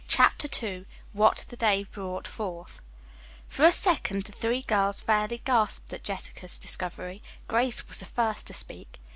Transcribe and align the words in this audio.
CHAPTER 0.07 0.49
II 0.65 0.87
WHAT 1.13 1.45
THE 1.49 1.55
DAY 1.55 1.83
BROUGHT 1.83 2.25
FORTH 2.27 2.81
For 3.47 3.63
a 3.65 3.71
second 3.71 4.23
the 4.23 4.31
three 4.31 4.63
girls 4.63 5.01
fairly 5.01 5.43
gasped 5.45 5.93
at 5.93 6.03
Jessica's 6.03 6.57
discovery. 6.57 7.21
Grace 7.47 7.87
was 7.87 7.99
the 7.99 8.07
first 8.07 8.47
to 8.47 8.53
speak. 8.55 8.99